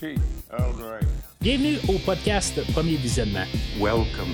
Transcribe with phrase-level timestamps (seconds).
[0.00, 0.16] tea.
[0.50, 1.00] Earl Grey.
[1.42, 3.44] Bienvenue au podcast Premier Visionnement.
[3.78, 4.32] Welcome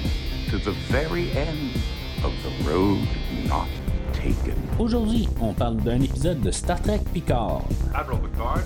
[0.50, 1.74] to the very end
[2.22, 3.00] of the road
[3.48, 3.66] not
[4.12, 4.54] taken.
[4.78, 7.64] Aujourd'hui, on parle d'un épisode de Star Trek Picard.
[7.94, 8.62] Admiral Picard,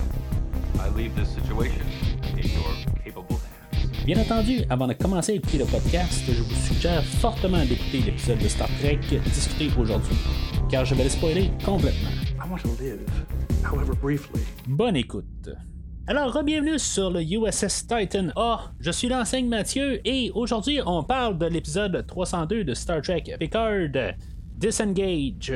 [0.76, 1.86] I leave this situation
[2.34, 3.37] in your capable
[3.73, 4.05] hands.
[4.05, 8.39] Bien entendu, avant de commencer à écouter le podcast, je vous suggère fortement d'écouter l'épisode
[8.41, 10.17] de Star Trek discuté aujourd'hui,
[10.71, 12.11] car je vais le spoiler complètement.
[12.39, 13.01] I want to live,
[13.64, 14.43] however briefly.
[14.67, 15.48] Bonne écoute.
[16.11, 18.72] Alors, bienvenue sur le USS Titan A.
[18.80, 23.86] Je suis l'enseigne Mathieu et aujourd'hui, on parle de l'épisode 302 de Star Trek Picard
[24.57, 25.52] Disengage.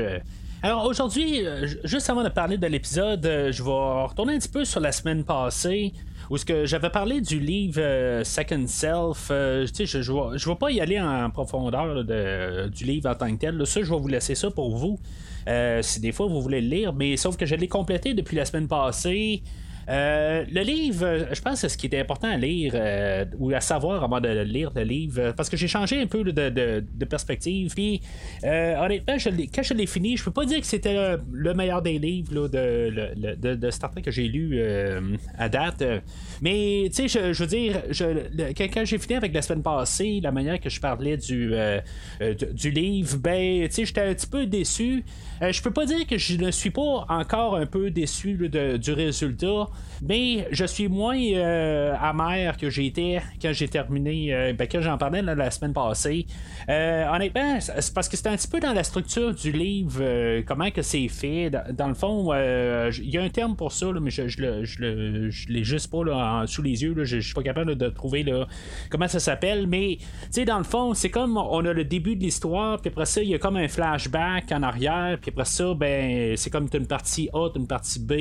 [0.62, 4.48] Alors aujourd'hui, euh, juste avant de parler de l'épisode, euh, je vais retourner un petit
[4.48, 5.93] peu sur la semaine passée
[6.30, 9.30] où ce que j'avais parlé du livre euh, Second Self.
[9.32, 13.41] euh, je, je, vais, pas y aller en profondeur de- du livre en tant que
[13.41, 13.66] tel.
[13.66, 15.01] Ça, je vais vous laisser ça pour vous.
[15.82, 18.45] Si des fois vous voulez le lire, mais sauf que je l'ai complété depuis la
[18.45, 19.43] semaine passée.
[19.88, 23.60] Euh, le livre, je pense que ce qui était important à lire euh, ou à
[23.60, 27.74] savoir avant de lire le livre, euh, parce que j'ai changé un peu de, perspective.
[27.74, 28.01] Puis,
[28.43, 29.16] honnêtement,
[29.55, 32.49] quand je l'ai fini, je peux pas dire que c'était le, le meilleur des livres
[32.49, 34.60] de, de, de Star Trek que j'ai lu
[35.38, 35.82] à date.
[36.40, 38.05] Mais, tu sais, je, veux dire, je,
[38.57, 41.52] quand, j'ai fini avec la semaine passée, la manière que je parlais du,
[42.55, 45.05] du, livre, ben, tu sais, j'étais un petit peu déçu.
[45.40, 49.68] Je peux pas dire que je ne suis pas encore un peu déçu du résultat,
[50.03, 54.99] mais je suis moins euh, amer que j'étais quand j'ai terminé, euh, ben, quand j'en
[54.99, 56.27] parlais la semaine passée.
[56.69, 60.71] Euh, honnêtement, c'est parce que c'est un petit peu dans la structure du livre, comment
[60.71, 61.51] que c'est fait.
[61.51, 65.49] Dans, le fond, il y a un terme pour ça, mais je, je, je, je
[65.49, 66.95] l'ai juste pas là, sous les yeux.
[66.99, 68.25] je, je suis pas capable de trouver
[68.91, 69.99] comment ça s'appelle, mais
[70.47, 73.28] dans le fond, c'est comme on a le début de l'histoire, puis après ça, il
[73.28, 77.28] y a comme un flashback en arrière, puis après ça, ben, c'est comme une partie
[77.33, 78.12] A, une partie B.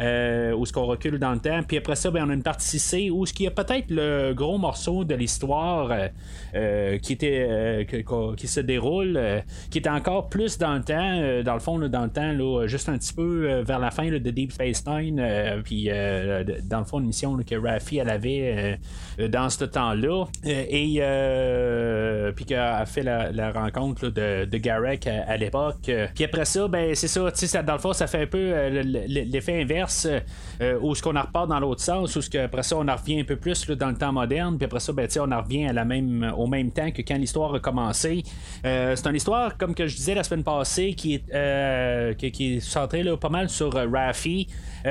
[0.00, 2.42] euh, où ce qu'on recule dans le temps, puis après ça, ben, on a une
[2.42, 6.08] partie C où ce qui a peut-être le gros morceau de l'histoire euh,
[6.54, 7.84] euh, qui était euh,
[8.36, 9.20] qui se déroule,
[9.70, 12.88] qui est encore plus dans le temps, dans le fond, dans le temps, là, juste
[12.88, 15.22] un petit peu vers la fin de Deep Space Nine,
[15.64, 18.78] puis dans le fond, une mission que Raffi elle avait
[19.28, 21.00] dans ce temps-là, et
[22.34, 25.90] puis qu'elle a fait la, rencontre de, de Garek à, l'époque.
[26.14, 28.38] Puis après ça, ben c'est ça, ça, dans le fond, ça fait un peu
[28.70, 29.89] le- le- l'effet inverse
[30.60, 32.96] euh, où ce qu'on repart dans l'autre sens, où ce que, après ça, on en
[32.96, 35.72] revient un peu plus dans le temps moderne, puis après ça, ben, on en revient
[35.84, 38.22] même, au même temps que quand l'histoire a commencé.
[38.64, 42.56] Euh, c'est une histoire, comme que je disais la semaine passée, qui est, euh, qui,
[42.56, 44.48] est centrée là, pas mal sur euh, Raffi.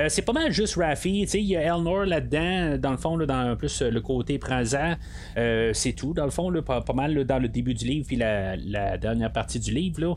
[0.08, 3.56] C'est pas mal juste Raffi, il y a Elnor là-dedans, dans le fond, là, dans
[3.56, 4.94] plus le côté présent.
[5.34, 8.56] C'est tout, dans le fond, pas, pas mal dans le début du livre, puis la,
[8.98, 10.16] dernière partie du livre.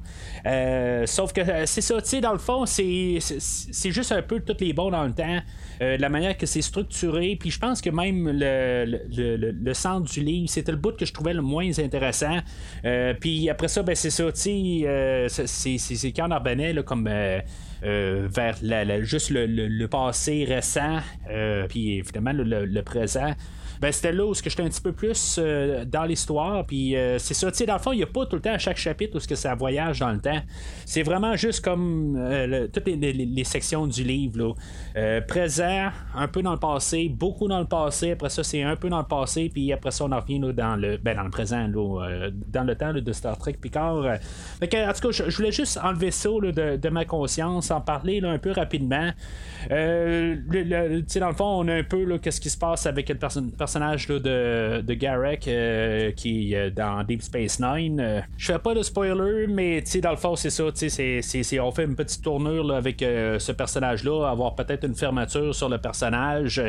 [1.06, 5.04] Sauf que c'est ça, dans le fond, c'est, juste un peu tous les bons dans
[5.04, 5.40] le temps,
[5.82, 10.50] euh, la manière que c'est structuré, puis je pense que même le, centre du livre,
[10.50, 12.40] c'était le bout que je trouvais le moins intéressant.
[12.86, 17.08] Euh, puis après ça, ben c'est ça, tu sais, euh, c'est, quand on comme.
[17.08, 17.40] euh,
[18.34, 21.00] vers la- juste le, passé récent,
[21.30, 23.34] euh, puis évidemment le présent.
[23.84, 27.34] Ben, c'était là où j'étais un petit peu plus euh, dans l'histoire, puis euh, c'est
[27.34, 28.78] ça, tu sais, dans le fond, il n'y a pas tout le temps à chaque
[28.78, 30.40] chapitre où que ça voyage dans le temps.
[30.86, 34.56] C'est vraiment juste comme euh, toutes les, sections du livre,
[34.96, 35.20] là.
[35.28, 38.88] Présent, un peu dans le passé, beaucoup dans le passé, après ça, c'est un peu
[38.88, 41.68] dans le passé, puis après ça, on en revient dans, le, ben, dans le présent,
[41.68, 44.06] là, dans le temps de Star Trek Picard.
[44.62, 48.22] Fait en tout cas, je, voulais juste enlever ça de, de ma conscience, en parler
[48.24, 49.12] un peu rapidement.
[49.70, 53.16] Le- le- dans le fond, on a un peu qu'est-ce qui se passe avec le
[53.16, 53.42] perso-
[53.74, 58.00] personnage de, Garek euh, qui est euh, dans Deep Space Nine.
[58.00, 60.66] Euh, je fais pas de spoiler, mais dans le fond, c'est ça.
[60.66, 66.62] on fait une petite tournure avec ce personnage-là, avoir peut-être une fermeture sur le personnage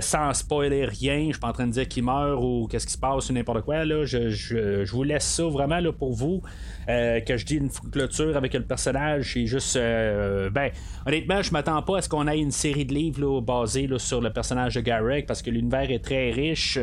[0.00, 1.26] sans spoiler rien.
[1.28, 3.32] Je suis pas en train de dire qu'il meurt ou qu'est-ce qui se passe ou
[3.32, 3.84] n'importe quoi.
[3.84, 4.04] Là.
[4.04, 6.42] Je, je- je vous laisse ça vraiment là, pour vous.
[6.86, 9.76] Que je dis une clôture avec le personnage, c'est juste.
[9.76, 10.70] ben,
[11.06, 14.30] honnêtement, je m'attends pas à ce qu'on ait une série de livres basés sur le
[14.32, 16.78] personnage de Garrick parce que l'univers est très riche.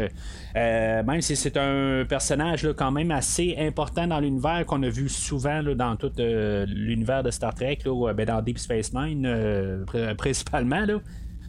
[0.56, 5.10] Euh, même si c'est un personnage quand même assez important dans l'univers qu'on a vu
[5.10, 9.86] souvent dans tout euh, l'univers de Star Trek, ou, euh, ben, dans Deep Space Nine
[9.86, 10.86] pr- principalement.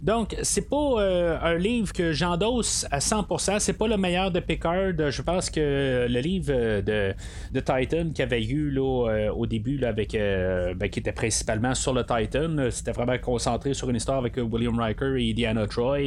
[0.04, 3.58] Donc, c'est pas euh, un livre que j'endosse à 100%.
[3.58, 4.92] C'est pas le meilleur de Picard.
[4.98, 7.14] Je pense que le livre euh, de,
[7.52, 11.12] de Titan qu'il avait eu là, euh, au début, là, avec, euh, ben, qui était
[11.12, 15.66] principalement sur le Titan, c'était vraiment concentré sur une histoire avec William Riker et Diana
[15.66, 16.00] Troy.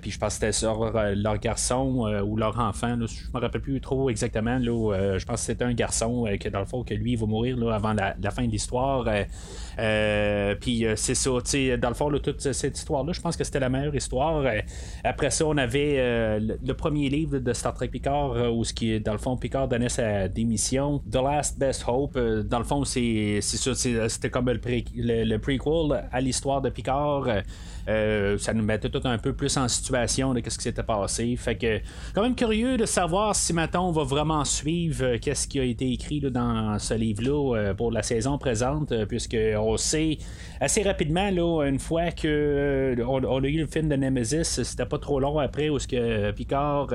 [0.00, 2.96] puis je pense que c'était sur leur garçon ou leur enfant.
[2.96, 3.04] là.
[3.06, 4.58] je me rappelle plus trop exactement.
[4.58, 7.26] Là, je pense que c'était un garçon que dans le fond que lui il va
[7.26, 9.04] mourir là, avant la, fin de l'histoire.
[10.60, 13.12] Puis c'est ça, dans le fond, toute cette histoire-là.
[13.12, 14.44] Je pense que c'était la meilleure histoire.
[15.04, 19.12] après ça, on avait le, premier livre de Star Trek Picard, où ce qui dans
[19.12, 21.02] le fond, Picard donnait sa démission.
[21.10, 24.58] The Last Best Hope, dans le fond, c'est c'était comme le,
[25.38, 27.26] prequel à l'histoire de Picard.
[27.88, 31.34] Euh, ça nous mettait tout un peu plus en situation de ce qui s'était passé.
[31.36, 31.80] Fait que,
[32.14, 35.64] quand même curieux de savoir si maintenant on va vraiment suivre euh, qu'est-ce qui a
[35.64, 40.18] été écrit dans ce livre-là euh, pour la saison présente, puisque on sait
[40.60, 42.28] assez rapidement, là, une fois que
[43.06, 46.30] on, a eu le film de Nemesis, c'était pas trop long après où ce que
[46.32, 46.88] Picard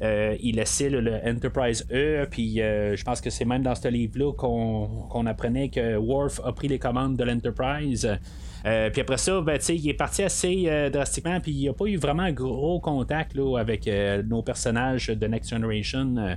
[0.00, 5.26] il laissait le Enterprise E, puis je pense que c'est même dans ce livre-là qu'on
[5.26, 8.18] apprenait que Worf a pris les commandes de l'Enterprise.
[8.66, 11.72] Euh, puis après ça, ben, il est parti assez euh, drastiquement, puis il n'y a
[11.72, 16.36] pas eu vraiment gros contact là, avec euh, nos personnages de Next Generation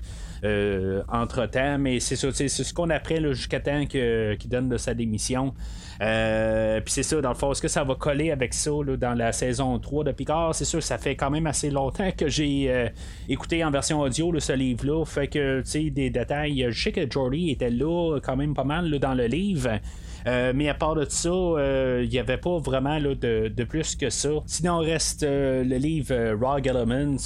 [1.07, 5.53] entre-temps, mais c'est ça, c'est ce qu'on apprend jusqu'à temps qu'il donne de sa démission.
[5.99, 9.31] puis c'est ça, dans le fond, est-ce que ça va coller avec ça dans la
[9.31, 10.53] saison 3 de Picard?
[10.53, 12.89] C'est sûr, ça fait quand même assez longtemps que j'ai
[13.29, 15.05] écouté en version audio ce livre-là.
[15.05, 16.67] Fait que, tu sais, des détails.
[16.69, 19.79] Je sais que Jordy était là quand même pas mal dans le livre.
[20.27, 23.95] Euh, mais à part de ça, il euh, n'y avait pas vraiment là, de, plus
[23.95, 24.29] que ça.
[24.45, 27.17] Sinon, reste euh, le livre Rogue Elements,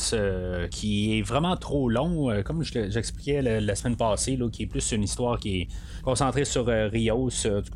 [0.72, 5.04] qui est vraiment trop long, comme j'expliquais la, semaine passée, là, qui est plus une
[5.04, 5.68] histoire qui est
[6.04, 7.30] concentrée sur Rios,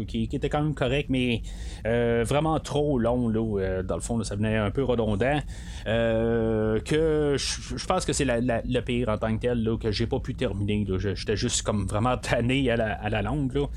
[0.08, 1.42] qui, était quand même correct, mais
[1.84, 3.30] vraiment trop long.
[3.30, 5.40] Là, dans le fond, ça venait un peu redondant.
[5.86, 10.20] que je pense que c'est le pire en tant que tel là, que j'ai pas
[10.20, 10.86] pu terminer.
[11.16, 12.76] J'étais juste comme vraiment tanné à
[13.10, 13.54] la, longue.
[13.54, 13.68] Là.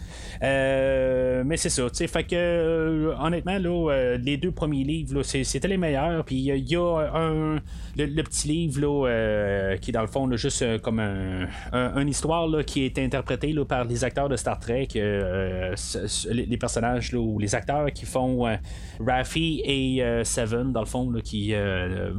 [1.44, 5.22] Mais c'est ça, tu sais, fait que euh, honnêtement, là, euh, les deux premiers livres,
[5.22, 6.25] c'était les meilleurs.
[6.25, 7.56] Puis il y a un,
[7.96, 12.62] le, petit livre là, qui, dans le fond, là, juste comme un, une histoire là,
[12.62, 17.90] qui est interprétée là, par les acteurs de Star Trek, les, personnages ou les acteurs
[17.92, 18.46] qui font
[19.00, 21.54] Raffi et Seven, dans le fond, qui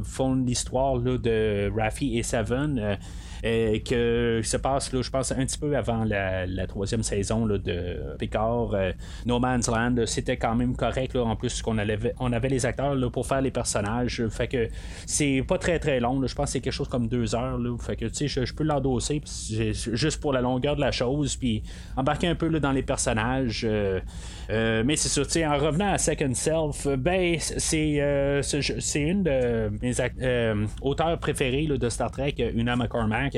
[0.04, 2.98] font l'histoire de Raffi et Seven.
[3.44, 8.16] Euh, que se passe, là, je pense, un petit peu avant la, troisième saison de
[8.18, 8.74] Picard.
[8.74, 8.92] Euh,
[9.24, 11.14] no Man's Land, c'était quand même correct.
[11.14, 14.22] Là, en plus, qu'on avait, on avait les acteurs là, pour faire les personnages.
[14.28, 14.68] Fait que
[15.06, 16.26] c'est pas très très long.
[16.26, 17.58] je pense que c'est quelque chose comme deux heures.
[17.58, 21.36] Là, que sais, je, peux l'endosser juste pour la longueur de la chose.
[21.36, 21.62] Puis
[21.96, 23.66] embarquer un peu dans les personnages.
[23.66, 24.00] Euh,
[24.84, 28.00] mais c'est sûr, en revenant à Second Self, ben c'est
[28.42, 29.94] c'est une de mes
[30.82, 33.36] auteurs préférés de Star Trek, Una McCormack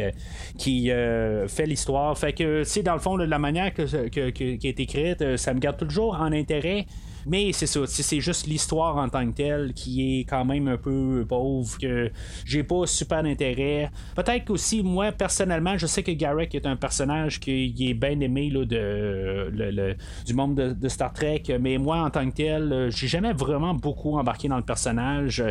[0.57, 2.17] qui euh, fait l'histoire.
[2.17, 5.77] Fait que, dans le fond, la manière que, qui est écrite, euh, ça me garde
[5.77, 6.87] toujours en intérêt.
[7.29, 10.77] Mais c'est ça, c'est juste l'histoire en tant que telle qui est quand même un
[10.79, 12.11] peu pauvre, que
[12.45, 13.91] j'ai pas super d'intérêt.
[14.17, 18.51] Peut-être aussi moi, personnellement, je sais que Garrick est un personnage qui est bien aimé
[18.51, 19.95] là, de, le,
[20.27, 24.17] du monde de, Star Trek, mais moi, en tant que tel, j'ai jamais vraiment beaucoup
[24.17, 25.45] embarqué dans le personnage.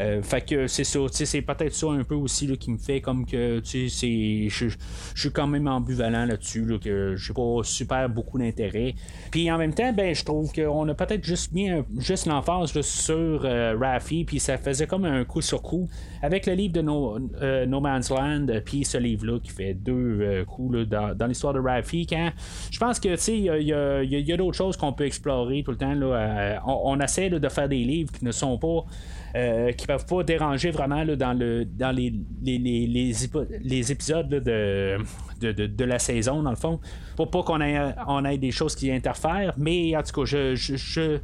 [0.00, 3.00] Euh, fait que c'est ça, c'est peut-être ça un peu aussi là, qui me fait
[3.00, 3.88] comme que je
[5.14, 8.94] suis quand même ambivalent là-dessus, là, que j'ai pas super beaucoup d'intérêt.
[9.30, 13.44] Puis en même temps, ben je trouve qu'on a peut-être juste mis juste l'emphase sur
[13.44, 15.88] euh, Raffi, puis ça faisait comme un coup sur coup.
[16.22, 20.44] Avec le livre de No, euh, Man's Land, puis ce livre-là qui fait deux euh,
[20.44, 22.30] coups dans, l'histoire de Raffi, quand
[22.70, 25.94] je pense que il y a, d'autres choses qu'on peut explorer tout le temps.
[25.94, 28.84] Là, on, essaie de faire des livres qui ne sont pas.
[29.76, 32.12] Qui peuvent pas déranger vraiment dans, le, dans les,
[33.92, 36.80] épisodes de, la saison, dans le fond.
[37.16, 41.18] Pour pas qu'on ait, on ait des choses qui interfèrent, mais en tout cas, je,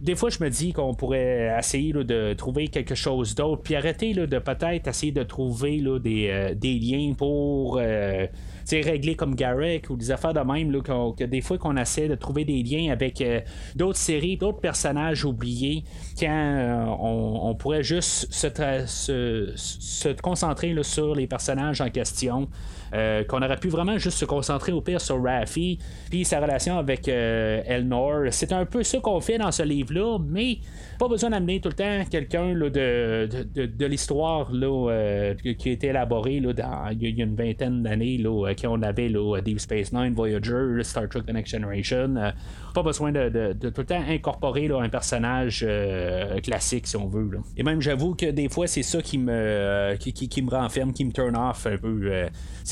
[0.00, 4.14] des fois, je me dis qu'on pourrait essayer de trouver quelque chose d'autre, puis arrêter
[4.14, 8.26] de peut-être essayer de trouver des, euh, des, liens pour euh,
[8.72, 12.14] régler comme Garrick ou des affaires de même, là, que, des fois qu'on essaie de
[12.14, 13.40] trouver des liens avec euh,
[13.74, 15.84] d'autres séries, d'autres personnages oubliés,
[16.18, 22.48] quand euh, on, pourrait juste se, se, concentrer sur les personnages en question.
[22.94, 25.78] Euh, qu'on aurait pu vraiment juste se concentrer au pire sur Raffi,
[26.10, 28.26] puis sa relation avec Elnor.
[28.30, 30.58] C'est un peu ça qu'on fait dans ce livre-là, mais
[30.98, 36.52] pas besoin d'amener tout le temps quelqu'un de, de, l'histoire qui a été élaboré là,
[36.52, 38.22] dans, il y a une vingtaine d'années
[38.60, 42.16] qu'on avait là, Deep Space Nine, Voyager, Star Trek The Next Generation.
[42.16, 42.30] Euh,
[42.74, 47.30] pas besoin de, tout le temps incorporer un personnage euh, classique, si on veut.
[47.56, 51.04] Et même, j'avoue que des fois, c'est ça qui me, euh, qui, me renferme, qui
[51.04, 52.26] me turn off un peu.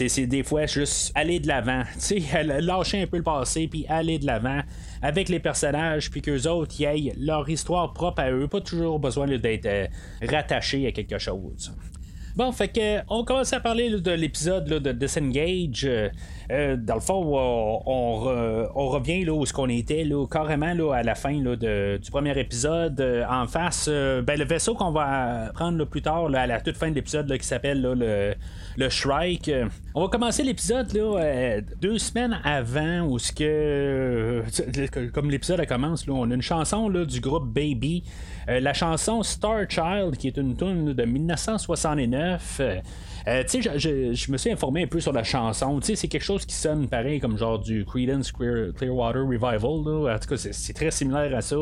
[0.08, 1.82] Des fois juste aller de l'avant,
[2.60, 4.60] lâcher un peu le passé, puis aller de l'avant
[5.02, 8.98] avec les personnages, puis qu'eux autres y aient leur histoire propre à eux, pas toujours
[8.98, 9.90] besoin d'être
[10.22, 11.72] rattachés à quelque chose.
[12.36, 15.88] Bon, fait que on commence à parler de l'épisode de Disengage.
[16.50, 17.22] Euh, dans le fond,
[17.86, 22.38] on, revient là où ce qu'on était là, carrément à la fin là, du premier
[22.38, 23.00] épisode.
[23.28, 26.94] en face, ben, le vaisseau qu'on va prendre plus tard, à la toute fin de
[26.94, 27.82] l'épisode qui s'appelle
[28.76, 29.50] le, Shrike.
[29.94, 30.88] On va commencer l'épisode
[31.80, 34.42] deux semaines avant où ce que
[35.12, 38.04] comme l'épisode commence, on a une chanson du groupe Baby.
[38.46, 42.60] la chanson Star Child, qui est une tune de 1969.
[43.26, 45.80] Euh, tu sais, je, me suis informé un peu sur la chanson.
[45.80, 50.12] Tu sais, c'est quelque chose qui sonne pareil comme genre du Creedence Clearwater Revival.
[50.14, 51.56] En tout cas, c'est très similaire à ça.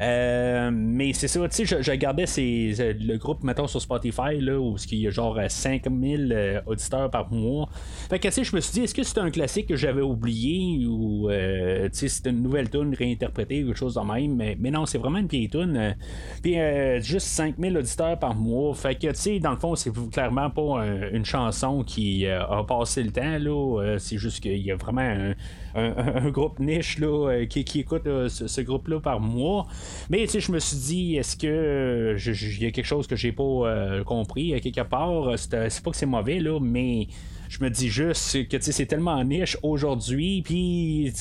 [0.00, 4.76] Euh, mais c'est ça, tu sais, je, regardais le groupe, mettons, sur Spotify, là, où
[4.90, 7.68] il y a genre 5000 euh, auditeurs par mois.
[8.08, 10.02] Fait que, tu sais, je me suis dit, est-ce que c'est un classique que j'avais
[10.02, 14.34] oublié ou, tu sais, c'est une nouvelle tune réinterprétée ou quelque chose de même?
[14.34, 15.94] Mais, mais non, c'est vraiment une vieille tune.
[16.42, 16.56] Puis,
[17.02, 18.74] juste 5000 auditeurs par mois.
[18.74, 22.44] Fait que, tu sais, dans le fond, c'est clairement pas un une chanson qui euh,
[22.44, 23.38] a passé le temps.
[23.38, 25.32] Là, euh, c'est juste qu'il y a vraiment
[25.74, 29.66] un, groupe niche là, euh, qui, écoute ce, groupe-là par mois.
[30.10, 34.02] Mais je me suis dit, est-ce que il y a quelque chose que j'ai pas
[34.04, 35.38] compris quelque part?
[35.38, 37.08] C'est pas que c'est mauvais, là, mais
[37.48, 41.12] je me dis juste que c'est tellement niche aujourd'hui, puis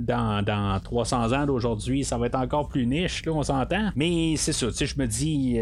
[0.00, 3.90] dans, dans 300 ans d'aujourd'hui, ça va être encore plus niche, là, on s'entend.
[3.96, 5.58] Mais c'est ça, je me dis,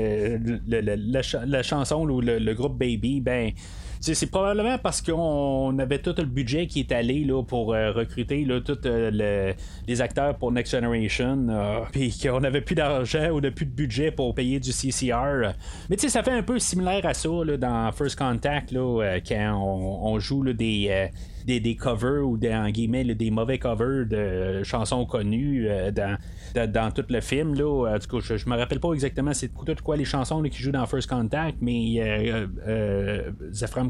[0.66, 3.52] la, chanson ou le, groupe Baby, ben
[4.00, 8.44] c'est probablement parce qu'on avait tout le budget qui est allé là, pour euh, recruter
[8.44, 9.52] là, tous euh,
[9.86, 13.72] les acteurs pour Next Generation, euh, puis qu'on n'avait plus d'argent ou de plus de
[13.72, 15.52] budget pour payer du CCR.
[15.90, 19.18] Mais tu sais, ça fait un peu similaire à ça là, dans First Contact, là,
[19.26, 21.10] quand on, joue des
[21.46, 25.68] des, des, covers ou des, en guillemets, des mauvais covers de chansons connues
[26.54, 27.54] dans, tout le film.
[27.54, 27.96] Là.
[27.98, 31.08] Je, je me rappelle pas exactement c'est tout quoi les chansons qui jouent dans First
[31.08, 33.30] Contact, mais euh, euh,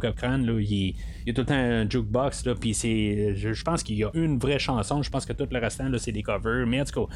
[0.01, 0.95] Cochrane, là, il, il,
[1.27, 4.11] y a tout le temps un jukebox, là, puis c'est, je, pense qu'il y a
[4.15, 5.03] une vraie chanson.
[5.03, 6.67] Je pense que tout le restant, là, c'est des covers.
[6.67, 7.15] Mais en tout cas,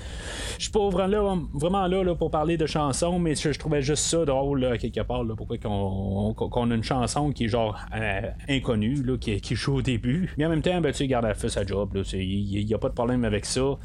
[0.58, 4.24] je suis pas vraiment là, là, pour parler de chansons, mais je, trouvais juste ça
[4.24, 8.20] drôle, là, quelque part, là, pourquoi qu'on, qu'on a une chanson qui est genre euh,
[8.48, 10.32] inconnue, là, qui, qui, joue au début.
[10.36, 11.98] Mais en même temps, ben, tu sais, elle fait sa job.
[12.12, 13.78] Il n'y a pas de problème avec ça.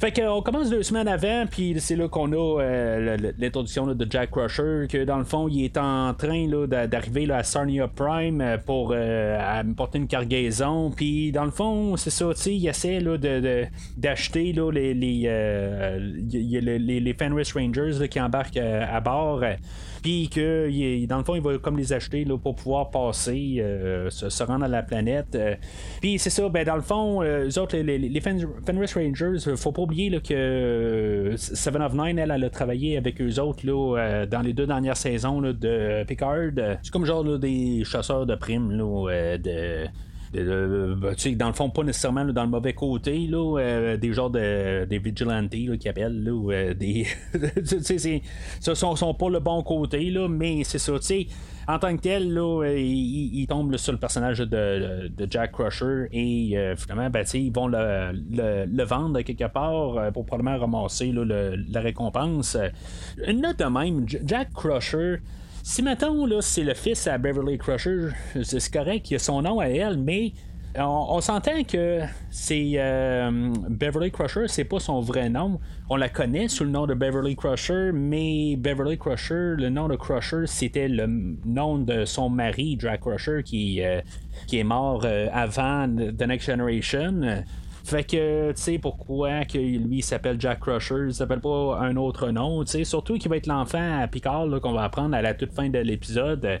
[0.00, 4.30] Fait qu'on commence deux semaines avant, puis c'est là qu'on a euh, l'introduction de Jack
[4.30, 8.94] Crusher, que dans le fond, il est en train d'arriver à Sarnia Prime euh, pour
[8.94, 10.90] euh, porter une cargaison.
[10.90, 13.02] Puis dans le fond, c'est ça, tu il essaie
[13.98, 15.28] d'acheter de, les, les,
[16.30, 19.42] les, les, Fenris Rangers qui embarquent à bord.
[20.02, 24.08] Puis que dans le fond, il va comme les acheter là, pour pouvoir passer, euh,
[24.10, 25.34] se, rendre à la planète.
[25.34, 25.54] Euh.
[26.00, 29.82] Puis c'est ça, ben dans le fond, euh, autres, les, les, Fenris Rangers, faut pas
[29.82, 34.52] oublier que Seven of Nine, elle, elle, a travaillé avec eux autres là, dans les
[34.52, 36.50] deux dernières saisons de Picard.
[36.82, 39.86] C'est comme genre des chasseurs de primes de
[40.32, 44.30] tu sais, dans le fond, pas nécessairement dans le mauvais côté, là, euh, des genres
[44.30, 47.06] de des vigilantes qui appellent, là, euh, des.
[47.68, 48.22] tu sais,
[48.60, 51.26] ce sont, sont pas le bon côté, là, mais c'est ça, tu sais.
[51.66, 56.08] En tant que tel, là, euh, il, tombe sur le personnage de, de Jack Crusher
[56.12, 58.12] et finalement, ben, ils vont le,
[58.66, 62.56] le, vendre quelque part pour probablement ramasser là, la récompense.
[63.24, 65.20] Une note de même, Jack Crusher,
[65.62, 68.08] si maintenant là, c'est le fils à Beverly Crusher,
[68.42, 70.32] c'est correct, il a son nom à elle, mais
[70.78, 72.00] on, s'entend que
[72.30, 75.58] c'est euh, Beverly Crusher, c'est pas son vrai nom.
[75.88, 79.96] On la connaît sous le nom de Beverly Crusher, mais Beverly Crusher, le nom de
[79.96, 81.06] Crusher, c'était le
[81.44, 84.00] nom de son mari, Jack Crusher, qui, euh,
[84.46, 87.42] qui est mort euh, avant The Next Generation.
[87.90, 92.30] Fait que, tu sais, pourquoi que lui s'appelle Jack Crusher, il s'appelle pas un autre
[92.30, 95.34] nom, tu sais, surtout qu'il va être l'enfant à Picard qu'on va apprendre à la
[95.34, 96.60] toute fin de l'épisode.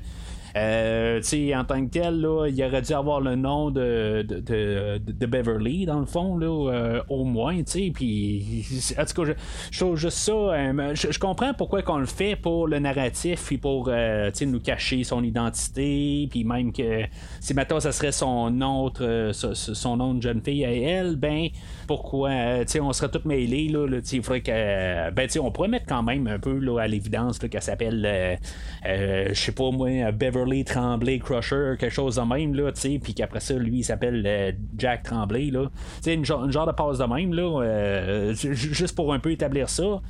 [0.56, 1.20] Euh,
[1.54, 5.86] en tant que tel, là, il aurait dû avoir le nom de, de, de, Beverly,
[5.86, 7.62] dans le fond, là, euh, au moins.
[7.62, 8.66] Puis,
[8.98, 9.32] en tout cas,
[9.70, 10.32] je, trouve juste ça.
[10.32, 15.04] Euh, je, comprends pourquoi qu'on le fait pour le narratif, puis pour euh, nous cacher
[15.04, 17.04] son identité, puis même que
[17.40, 21.48] si maintenant ça serait son autre, son nom jeune fille à elle, ben
[21.86, 22.30] pourquoi
[22.80, 23.68] on serait tous mêlés.
[23.68, 25.10] Là, il faudrait que.
[25.10, 28.38] Ben, on pourrait mettre quand même un peu là, à l'évidence qu'elle s'appelle,
[28.84, 30.39] je sais pas moi, Beverly.
[30.64, 34.22] Tremblay Crusher, quelque chose de même, là, tu sais, puis qu'après ça, lui, il s'appelle
[34.26, 35.66] euh, Jack Tremblay, là.
[35.96, 39.68] Tu sais, une, genre de passe de même, là, euh, juste pour un peu établir
[39.68, 40.00] ça.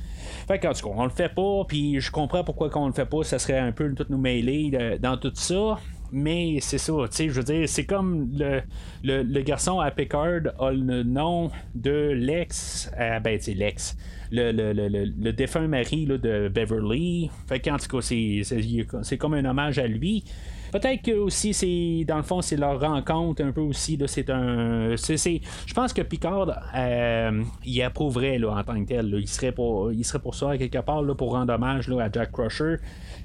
[0.47, 3.05] Fait qu'en tout cas, on le fait pas, puis je comprends pourquoi qu'on le fait
[3.05, 5.77] pas, ça serait un peu tout nous mêler euh, dans tout ça.
[6.13, 8.61] Mais c'est ça, tu sais, je veux dire, c'est comme le,
[9.01, 12.91] le, garçon à Picard a le nom de l'ex,
[13.23, 13.95] ben, tu l'ex,
[14.31, 17.29] le, défunt mari de Beverly.
[17.47, 20.23] Fait qu'en tout cas, c'est comme un hommage à lui.
[20.71, 23.97] Peut-être que aussi, c'est dans le fond, c'est leur rencontre un peu aussi.
[24.07, 24.95] C'est un.
[24.95, 29.15] Je pense que Picard, euh, il approuverait là, en tant que tel.
[29.19, 32.11] Il, serait pour, il serait pour ça, quelque part, là, pour rendre hommage là, à
[32.11, 32.77] Jack Crusher.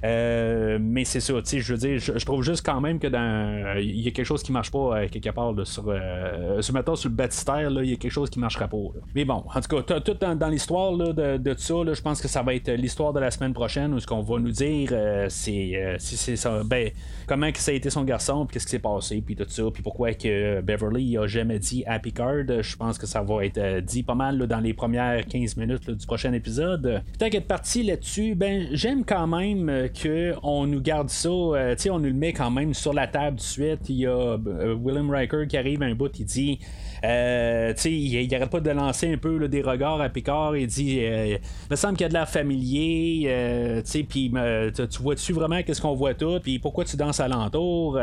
[0.03, 3.77] Euh, mais c'est ça, je veux dire, je, trouve juste quand même que dans.
[3.79, 5.85] Il y a quelque chose qui marche pas euh, quelque part là, sur.
[5.87, 8.77] Euh, sur, mettons, sur le baptistère, il y a quelque chose qui marcherait pas.
[9.15, 12.43] Mais bon, en tout cas, tout dans, l'histoire de, de ça, je pense que ça
[12.43, 14.91] va être l'histoire de la semaine prochaine où ce qu'on va nous dire,
[15.29, 16.61] c'est, c'est ça.
[16.63, 16.91] Ben,
[17.37, 19.63] comment que ça a été son garçon, puis qu'est-ce qui s'est passé, puis tout ça,
[19.71, 22.45] puis pourquoi que Beverly a jamais dit à Picard.
[22.47, 26.05] Je pense que ça va être dit pas mal dans les premières 15 minutes du
[26.07, 27.03] prochain épisode.
[27.19, 31.91] Tant qu'être parti là-dessus, ben j'aime quand même que on nous garde ça, euh, sais
[31.91, 33.87] on nous le met quand même sur la table de suite.
[33.89, 36.59] Il y a euh, William Riker qui arrive un bout, il dit
[37.03, 40.55] euh, il, arrête pas de lancer un peu des regards à Picard.
[40.57, 41.39] Il dit Il
[41.69, 43.81] me semble qu'il y a de l'air familier.
[44.09, 44.31] Puis
[44.73, 47.99] tu vois-tu vraiment qu'est-ce qu'on voit tout Puis pourquoi tu danses alentour?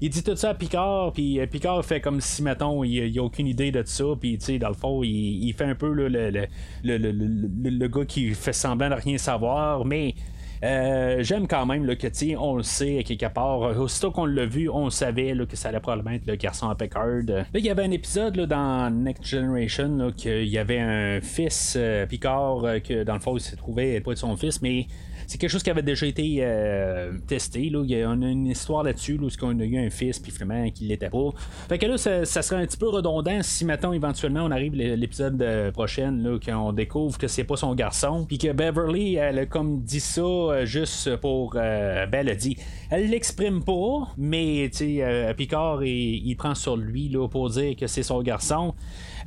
[0.00, 1.12] Il dit tout ça à Picard.
[1.12, 4.04] Puis Picard fait comme si, mettons, il, il a aucune idée de ça.
[4.20, 8.94] Puis dans le fond, il, fait un peu le, le, gars qui fait semblant de
[8.94, 9.84] rien savoir.
[9.84, 10.14] Mais
[10.62, 13.60] euh, j'aime quand même là, que on le sait quelque part.
[13.80, 16.74] Aussitôt qu'on l'a vu, on savait là, que ça allait probablement être le garçon à
[16.74, 17.22] Picard.
[17.26, 21.74] Là, il y avait un épisode là, dans Next Generation qu'il y avait un fils
[21.76, 24.86] euh, Picard euh, que dans le fond il s'est trouvé pas être son fils, mais
[25.26, 27.70] c'est quelque chose qui avait déjà été euh, testé.
[27.70, 27.82] Là.
[27.84, 31.10] Y a, une histoire là-dessus où on a eu un fils, puis finalement, qu'il l'était
[31.10, 31.30] pas.
[31.68, 35.40] Fait que là, ça, serait un petit peu redondant si, maintenant éventuellement, on arrive l'épisode
[35.40, 39.46] euh, prochain, là, qu'on découvre que c'est pas son garçon, puis que Beverly, elle a
[39.46, 40.20] comme dit ça
[40.52, 41.52] euh, juste pour.
[41.54, 42.56] ben, elle dit.
[42.90, 47.86] Elle l'exprime pas, mais, sais, Picard, il, il prend sur lui là, pour dire que
[47.86, 48.74] c'est son garçon.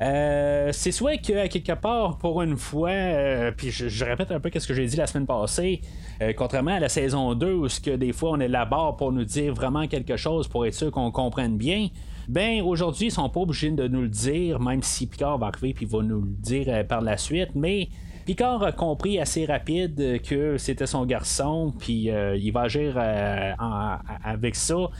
[0.02, 4.50] Euh, c'est soit que quelque part, pour une fois, euh, puis je, répète un peu
[4.56, 5.80] ce que j'ai dit la semaine passée,
[6.22, 9.12] euh, contrairement à la saison 2 où ce que des fois on est là-bas pour
[9.12, 11.88] nous dire vraiment quelque chose pour être sûr qu'on comprenne bien.
[12.28, 15.72] Ben aujourd'hui, ils sont pas obligés de nous le dire, même si Picard va arriver
[15.72, 17.88] puis va nous le dire par la suite, mais
[18.26, 24.90] Picard a compris assez rapide que c'était son garçon, puis il va agir avec ça.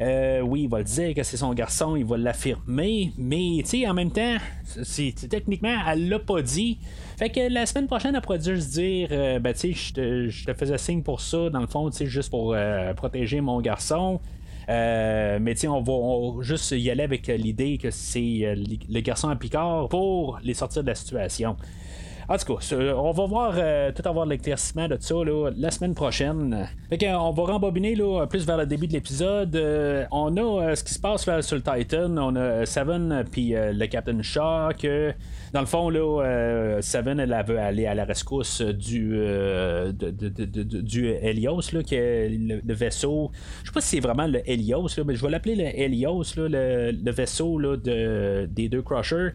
[0.00, 3.94] Euh, oui, il va le dire que c'est son garçon, il va l'affirmer, mais en
[3.94, 4.36] même temps,
[5.28, 6.78] techniquement, elle l'a pas dit.
[7.16, 10.54] Fait que la semaine prochaine, elle pourrait juste dire euh, ben, tu sais, je te
[10.54, 14.20] faisais signe pour ça, dans le fond, juste pour euh, protéger mon garçon.
[14.68, 19.88] mais tiens, on va juste y aller avec l'idée que c'est le garçon à Picard
[19.88, 21.56] pour les sortir de la situation.
[22.28, 25.14] En tout cas, on va voir euh, tout avoir l'éclaircissement de ça
[25.56, 26.68] la semaine prochaine.
[26.88, 29.54] Fait on va rembobiner là, plus vers le début de l'épisode.
[29.56, 32.16] Euh, on a euh, ce qui se passe sur le Titan.
[32.16, 34.20] On a Seven puis le Captain
[34.78, 35.12] que
[35.52, 39.16] dans le fond, là, Seven, elle, veut aller à la rescousse du,
[39.92, 43.30] du Helios, là, qui est le, vaisseau.
[43.62, 47.10] Je sais pas si c'est vraiment le Helios, mais je vais l'appeler le Helios, le,
[47.12, 49.30] vaisseau de, des deux Crushers.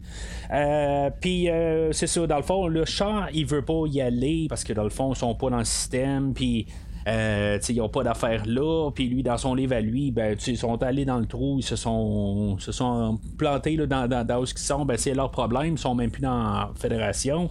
[1.20, 1.48] Puis
[1.92, 4.84] c'est ça, dans le fond, le char, il veut pas y aller parce que dans
[4.84, 6.32] le fond, ils sont pas dans le système.
[6.34, 6.66] Puis.
[7.08, 10.58] Euh, ils n'ont pas d'affaires là, puis lui, dans son livre à lui, ben, ils
[10.58, 14.44] sont allés dans le trou, ils se sont, se sont plantés là, dans, dans, où
[14.44, 17.48] ils sont, ben, c'est leur problème, ils sont même plus dans la fédération.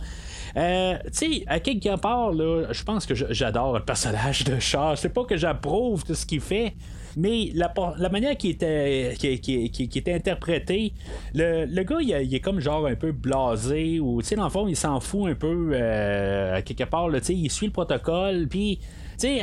[0.55, 4.97] Euh, tu sais, à quelque part, je pense que j'adore le personnage de Char.
[4.97, 6.75] C'est pas que j'approuve tout ce qu'il fait,
[7.19, 10.93] mais la, manière qui était, qui, qui, qui, était interprétée,
[11.35, 14.67] le, gars, il, est comme genre un peu blasé, ou, tu sais, dans le fond,
[14.69, 18.47] il s'en fout un peu, euh, à quelque part, tu sais, il suit le protocole,
[18.47, 18.79] puis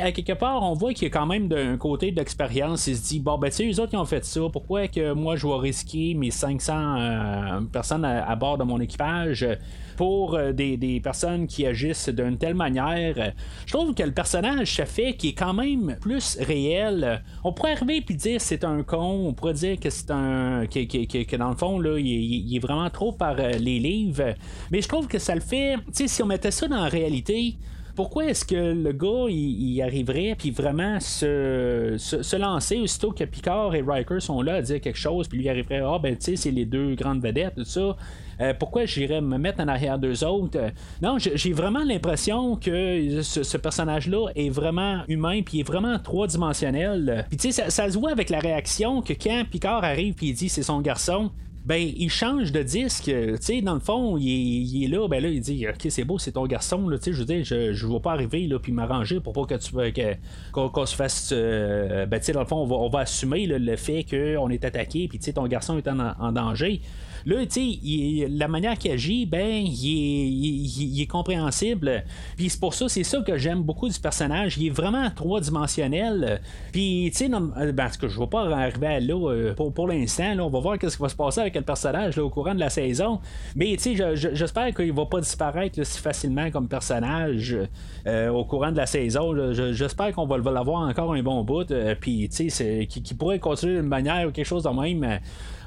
[0.01, 2.87] à quelque part, on voit qu'il y a quand même d'un côté d'expérience.
[2.87, 4.41] Il se dit, bon, ben, tu sais, eux autres, ils ont fait ça.
[4.51, 9.47] Pourquoi que moi, je vais risquer mes 500 euh, personnes à, bord de mon équipage
[9.95, 13.33] pour euh, des, personnes qui agissent d'une telle manière?
[13.65, 17.23] Je trouve que le personnage, ça fait qui est quand même plus réel.
[17.43, 19.27] On pourrait arriver et dire c'est un con.
[19.27, 20.65] On pourrait dire que c'est un.
[20.67, 24.35] Que, dans le fond, là, il, est vraiment trop par euh, les livres.
[24.71, 25.75] Mais je trouve que ça le fait.
[25.87, 27.55] Tu sais, si on mettait ça dans la réalité,
[27.97, 33.73] pourquoi est-ce que le gars il, arriverait puis vraiment se, se, lancer aussitôt que Picard
[33.73, 36.35] et Riker sont là à dire quelque chose puis lui arriverait ah ben tu sais
[36.35, 37.97] c'est les deux grandes vedettes tout ça.
[38.39, 40.59] Euh, pourquoi j'irais me mettre en arrière d'eux autres?
[41.01, 46.27] Non j'ai vraiment l'impression que ce, personnage là est vraiment humain puis est vraiment trois
[46.27, 50.27] dimensionnel puis tu sais ça, se voit avec la réaction que quand Picard arrive puis
[50.27, 51.31] il dit c'est son garçon
[51.67, 53.03] ben il change de disque.
[53.03, 56.17] Tu sais, dans le fond, il est, là, ben là, il dit Ok, c'est beau,
[56.17, 58.57] c'est ton garçon, là, tu sais, je veux dire, je, je vais pas arriver, là,
[58.57, 60.15] puis m'arranger pour pas que tu que,
[60.51, 61.33] qu'on, se fasse.
[61.33, 64.63] ben, tu sais, dans le fond, on va, on va assumer le fait qu'on est
[64.63, 66.81] attaqué, puis tu sais, ton garçon est en danger.
[67.25, 72.03] Là, tu sais, la manière qu'il agit, ben, il est, compréhensible.
[72.35, 74.57] Puis c'est pour ça, c'est ça que j'aime beaucoup du personnage.
[74.57, 76.41] Il est vraiment trois-dimensionnel.
[76.71, 79.73] Puis, tu sais, ben, en tout cas, je ne vais pas arriver là euh, pour,
[79.73, 80.35] pour l'instant.
[80.39, 82.69] on va voir ce qui va se passer avec le personnage au courant de la
[82.69, 83.19] saison.
[83.55, 87.57] Mais, tu sais, j'espère qu'il va pas disparaître si facilement comme personnage
[88.05, 89.33] euh, au courant de la saison.
[89.73, 91.69] J'espère qu'on va l'avoir encore un bon bout.
[91.71, 95.19] Euh, puis, tu sais, qui, pourrait continuer d'une manière ou quelque chose de même.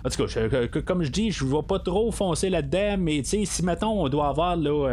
[0.04, 3.46] En tout cas, comme je dis, je ne vais pas trop foncer là-dedans, mais si
[3.62, 4.88] mettons on doit avoir là,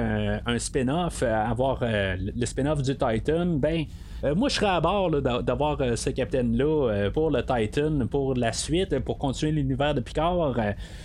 [0.46, 3.86] un, spin-off, euh, avoir euh, le spin-off du Titan, ben.
[4.24, 8.98] Euh, moi, je serais à bord d'avoir ce capitaine-là pour le Titan, pour la suite,
[9.02, 10.56] pour continuer l'univers de Picard.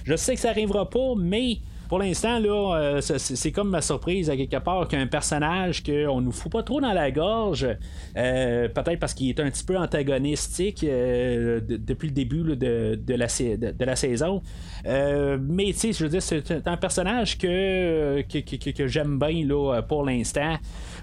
[0.04, 1.58] je sais que ça arrivera pas, mais
[1.92, 6.32] pour l'instant, là, euh, c'est comme ma surprise à quelque part qu'un personnage qu'on nous
[6.32, 7.68] fout pas trop dans la gorge,
[8.16, 13.26] euh, peut-être parce qu'il est un petit peu antagonistique euh, depuis le début de, la,
[13.26, 14.40] de, la, saison.
[14.86, 20.06] mais tu sais, je veux dire, c'est un personnage que, que, j'aime bien là, pour
[20.06, 20.56] l'instant.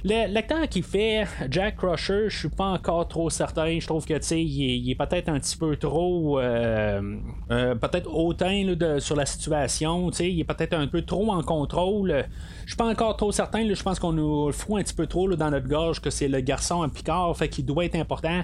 [0.03, 3.79] L'acteur qui fait Jack Crusher, je suis pas encore trop certain.
[3.79, 9.15] Je trouve que tu sais, il, est, peut-être un petit peu trop peut-être hautain sur
[9.15, 10.09] la situation.
[10.09, 12.25] Tu sais, il est peut-être un peu trop en contrôle.
[12.65, 13.67] Je suis pas encore trop certain.
[13.73, 16.41] je pense qu'on nous fout un petit peu trop dans notre gorge que c'est le
[16.41, 18.43] garçon à Picard, fait qu'il doit être important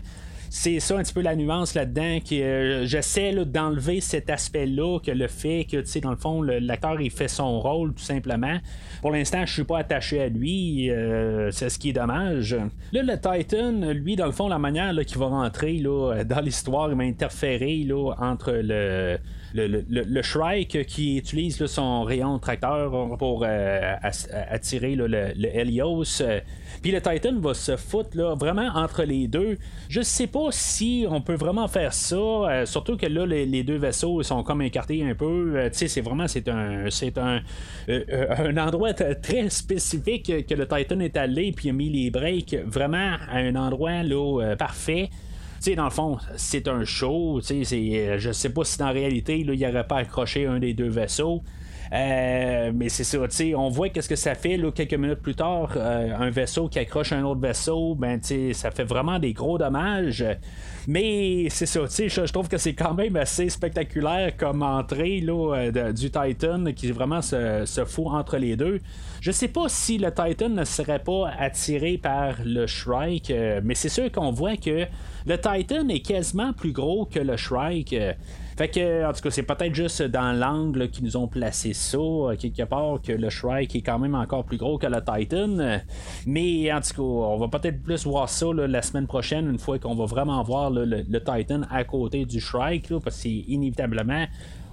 [0.49, 5.11] c'est ça un petit peu la nuance là-dedans que euh, j'essaie d'enlever cet aspect-là que
[5.11, 8.57] le fait que tu sais dans le fond l'acteur il fait son rôle tout simplement
[9.01, 12.55] pour l'instant je suis pas attaché à lui euh, c'est ce qui est dommage
[12.93, 16.89] là le Titan lui dans le fond la manière qu'il va rentrer là, dans l'histoire
[16.89, 19.17] il va interférer là, entre le
[19.55, 23.95] le, Shrike qui utilise son rayon tracteur pour euh,
[24.49, 26.21] attirer le, Helios.
[26.21, 26.39] Euh,
[26.81, 29.57] puis le Titan va se foutre là, vraiment entre les deux.
[29.89, 33.77] Je sais pas si on peut vraiment faire ça, euh, surtout que là, les, deux
[33.77, 35.69] vaisseaux sont comme écartés un peu.
[35.71, 37.41] tu sais, c'est vraiment c'est un c'est un,
[37.87, 43.15] un endroit très spécifique que le Titan est allé puis a mis les breaks vraiment
[43.29, 45.09] à un endroit là, parfait
[45.73, 47.39] dans le fond, c'est un show.
[47.39, 50.73] Euh, je sais pas si dans la réalité, il il aurait pas accroché un des
[50.73, 51.41] deux vaisseaux.
[51.93, 53.19] Euh, mais c'est ça,
[53.55, 56.79] on voit qu'est-ce que ça fait là, quelques minutes plus tard, euh, un vaisseau qui
[56.79, 58.19] accroche un autre vaisseau, ben
[58.53, 60.25] ça fait vraiment des gros dommages.
[60.87, 65.71] Mais c'est ça, je, je trouve que c'est quand même assez spectaculaire comme entrée là,
[65.91, 68.79] du Titan qui vraiment se, se fout entre les deux.
[69.21, 73.89] Je sais pas si le Titan ne serait pas attiré par le Shrike, mais c'est
[73.89, 74.85] sûr qu'on voit que
[75.25, 77.95] le Titan est quasiment plus gros que le Shrike.
[78.57, 81.97] Fait que, en tout cas, c'est peut-être juste dans l'angle qu'ils nous ont placé ça,
[81.97, 85.79] euh, quelque part, que le Shrike est quand même encore plus gros que le Titan.
[86.25, 89.77] Mais, en tout cas, on va peut-être plus voir ça la semaine prochaine, une fois
[89.77, 94.25] qu'on va vraiment voir le, Titan à côté du Shrike, parce que inévitablement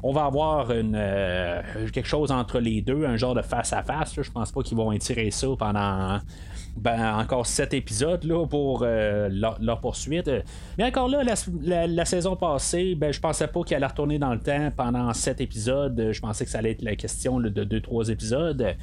[0.03, 4.14] on va avoir euh, quelque chose entre les deux, un genre de face à face.
[4.21, 6.18] Je pense pas qu'ils vont étirer ça pendant
[6.76, 10.30] ben, encore sept épisodes là, pour leur, poursuite.
[10.78, 11.22] Mais encore là,
[11.62, 15.40] la, saison passée, ben, je pensais pas qu'elle allait retourner dans le temps pendant sept
[15.40, 16.11] épisodes.
[16.12, 18.74] Je pensais que ça allait être la question de deux, trois épisodes.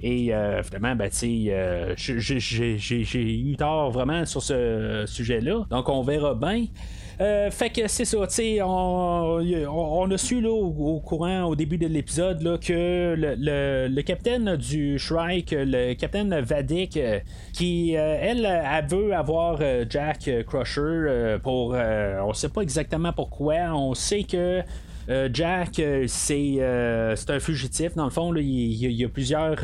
[0.00, 5.66] Et euh, finalement, ben, euh, j'ai eu tort vraiment sur ce sujet-là.
[5.70, 6.66] Donc, on verra bien.
[7.20, 11.76] Euh, fait que c'est ça, tu on, on, a su là, au, courant, au début
[11.76, 17.18] de l'épisode, que le, le, capitaine du Shrike, le capitaine Vadik, euh,
[17.52, 19.58] qui, euh, elle, elle, veut avoir
[19.90, 21.74] Jack Crusher pour.
[21.74, 23.72] on sait pas exactement pourquoi.
[23.74, 24.62] On sait que
[25.08, 27.94] euh, Jack, euh, euh, c'est un fugitif.
[27.94, 29.56] Dans le fond, il, y a plusieurs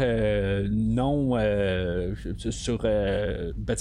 [0.71, 1.37] noms
[2.51, 2.83] sur.
[2.83, 3.77] Ben,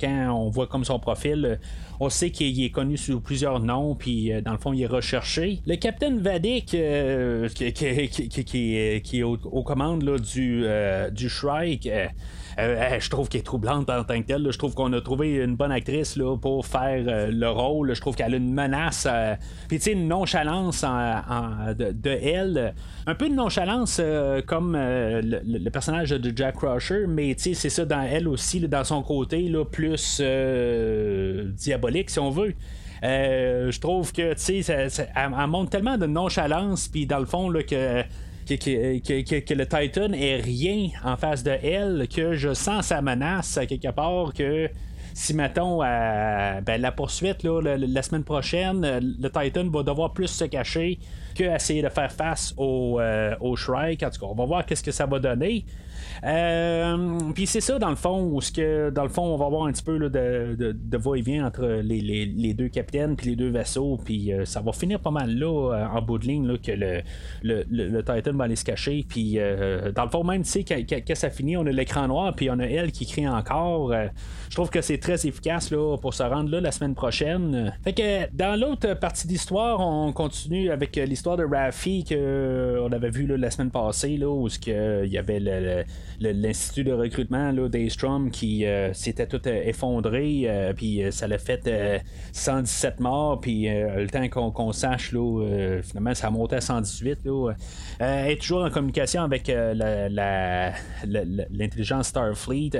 [0.00, 1.58] quand on voit comme son profil,
[2.00, 5.60] on sait qu'il est connu sous plusieurs noms, puis dans le fond, il est recherché.
[5.66, 6.76] Le capitaine Vadik, qui,
[8.76, 10.64] est aux, commandes du,
[11.12, 11.88] du Shrike,
[12.60, 14.46] euh, je trouve qu'elle est troublante en tant que telle.
[14.50, 17.94] Je trouve qu'on a trouvé une bonne actrice là, pour faire euh, le rôle.
[17.94, 19.34] Je trouve qu'elle a une menace, euh,
[19.68, 22.74] puis tu sais, une nonchalance de, elle.
[23.06, 24.00] Un peu de nonchalance
[24.46, 28.84] comme le, personnage de Jack Crusher, mais tu sais, c'est ça dans elle aussi, dans
[28.84, 30.20] son côté, là, plus
[31.56, 32.54] diabolique, si on veut.
[33.02, 37.62] je trouve que, tu sais, elle, montre tellement de nonchalance, puis dans le fond, là,
[37.62, 38.04] que
[38.48, 43.66] que, le Titan est rien en face de elle, que je sens sa menace à
[43.66, 44.68] quelque part, que
[45.14, 50.98] si mettons ben, la poursuite la, semaine prochaine, le Titan va devoir plus se cacher
[51.34, 53.00] que essayer de faire face au,
[53.40, 54.02] au Shrike.
[54.02, 55.64] En tout cas, on va voir qu'est-ce que ça va donner.
[56.24, 59.46] Euh, puis c'est ça, dans le fond, où ce que, dans le fond, on va
[59.46, 63.98] avoir un petit peu de, de, va-et-vient entre les, deux capitaines puis les deux vaisseaux,
[64.04, 66.72] puis euh, ça va finir pas mal là, euh, en bout de ligne, là, que
[66.72, 67.02] le,
[67.42, 69.04] le, Titan va aller se cacher.
[69.08, 69.38] Puis
[69.94, 72.58] dans le fond, même, tu sais, quand, ça finit, on a l'écran noir, puis on
[72.58, 73.92] a elle qui crie encore.
[74.48, 77.72] je trouve que c'est très efficace là, pour se rendre là la semaine prochaine.
[77.82, 83.26] Fait que dans l'autre partie d'histoire, on continue avec l'histoire de Raffi qu'on avait vu
[83.26, 85.40] la semaine passée, là, où il y avait
[86.20, 91.38] l'institut de recrutement là, d'Aystrom qui euh, s'était tout euh, effondré, euh, puis ça l'a
[91.38, 91.68] fait
[92.32, 97.20] 117 morts, puis le temps qu'on sache, là, finalement, ça a monté à 118.
[97.24, 97.52] Là,
[98.00, 99.50] est toujours en communication avec
[101.04, 102.70] l'intelligence Starfleet.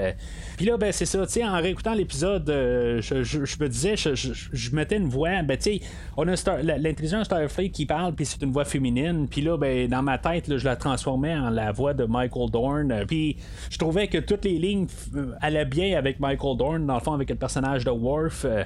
[0.56, 5.42] puis là, ben, c'est ça, en réécoutant l'épisode, je, me disais, je, mettais une voix,
[5.42, 5.56] ben,
[6.16, 10.02] on a l'intelligence Starfleet qui parle, puis c'est une voix féminine, puis là, ben, dans
[10.02, 13.36] ma tête, je la transformais en la voix de Michael Dorn, puis
[13.70, 17.12] je trouvais que toutes les lignes euh, allaient bien avec Michael Dorn, dans le fond,
[17.12, 18.44] avec le personnage de Worf.
[18.44, 18.64] Euh,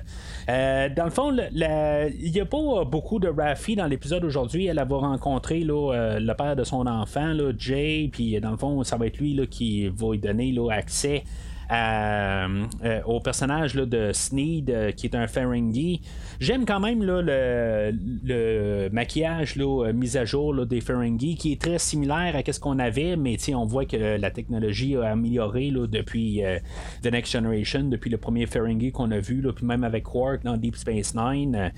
[0.49, 4.67] euh, dans le fond, il n'y a pas beaucoup de Raffi dans l'épisode aujourd'hui.
[4.67, 9.07] Elle va rencontrer le père de son enfant, Jay, puis dans le fond, ça va
[9.07, 11.25] être lui qui va lui donner accès
[11.71, 12.67] euh,
[13.07, 16.03] au personnage de Sneed, euh, qui est un Ferengi.
[16.41, 21.79] J'aime quand même là, le, maquillage là, mis à jour des Ferengi, qui est très
[21.79, 26.59] similaire à ce qu'on avait, mais on voit que la technologie a amélioré depuis euh,
[27.03, 30.57] The Next Generation, depuis le premier Ferengi qu'on a vu, puis même avec Quark dans
[30.57, 31.73] Deep Space Nine.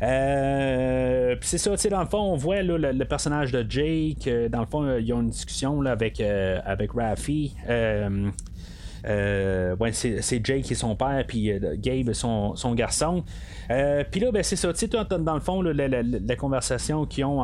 [0.00, 4.28] c'est ça, dans le fond, on voit le, personnage de Jake.
[4.50, 7.54] dans le fond, il y a une discussion avec, avec Raffi.
[9.06, 13.24] Euh, ouais, c'est Jake qui est son père, puis euh, Gabe son, son garçon.
[13.70, 14.72] Euh, puis là, ben, c'est ça.
[14.72, 17.40] Tu sais, dans le fond, la, conversation qu'ils ont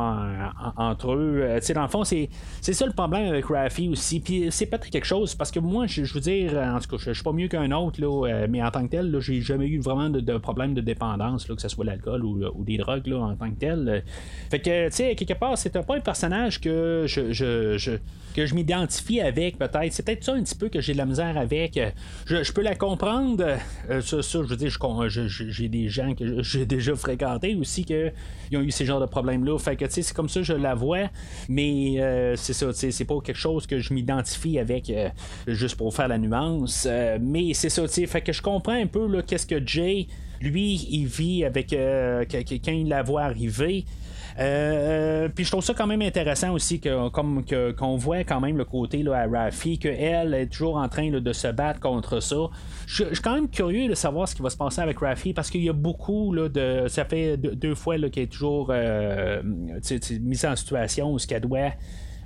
[0.77, 2.29] entre eux, tu sais, dans le fond, c'est
[2.61, 4.19] ça le problème avec Raffi aussi.
[4.19, 7.11] Puis c'est peut-être quelque chose, parce que moi, je veux dire, en tout cas, je
[7.11, 10.09] suis pas mieux qu'un autre, là, mais en tant que tel, j'ai jamais eu vraiment
[10.09, 13.49] de, problème de dépendance, là, que ce soit l'alcool ou, des drogues, là, en tant
[13.49, 14.03] que tel.
[14.49, 17.97] Fait que, tu sais, quelque part, c'est pas un personnage que je, je,
[18.35, 19.93] que je m'identifie avec, peut-être.
[19.93, 21.79] C'est peut-être ça un petit peu que j'ai de la misère avec.
[22.25, 23.57] Je, peux la comprendre.
[23.89, 24.71] Euh, ça, je veux dire,
[25.07, 27.95] j'ai des gens que j'ai déjà fréquentés aussi qui
[28.55, 29.57] ont eu ces genres de problèmes-là.
[29.57, 31.09] Fait que, c'est comme ça je la vois.
[31.47, 35.09] Mais euh, c'est ça, tu sais, c'est pas quelque chose que je m'identifie avec euh,
[35.47, 36.87] juste pour faire la nuance.
[37.19, 40.07] mais c'est ça, tu sais, fait que je comprends un peu qu'est-ce que Jay
[40.41, 43.85] lui, il vit avec quand il la voit arriver.
[44.39, 47.43] Euh, puis je trouve ça quand même intéressant aussi que, comme
[47.77, 51.33] qu'on voit quand même le côté là, à Rafi, qu'elle est toujours en train de
[51.33, 52.37] se battre contre ça.
[52.87, 55.49] Je, suis quand même curieux de savoir ce qui va se passer avec Rafi parce
[55.49, 56.87] qu'il y a beaucoup là, de.
[56.87, 61.71] Ça fait deux, fois qu'elle est toujours euh, mise en situation où ce qu'elle doit